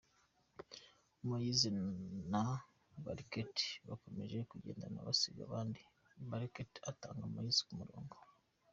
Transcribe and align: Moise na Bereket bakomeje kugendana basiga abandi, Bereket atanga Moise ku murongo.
Moise 1.27 1.69
na 2.31 2.45
Bereket 3.03 3.55
bakomeje 3.87 4.37
kugendana 4.51 5.05
basiga 5.07 5.41
abandi, 5.47 5.81
Bereket 6.29 6.71
atanga 6.91 7.23
Moise 7.33 7.61
ku 7.67 7.73
murongo. 7.81 8.15